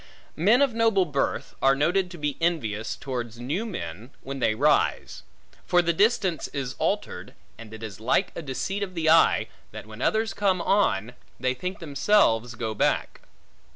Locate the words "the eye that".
8.95-9.85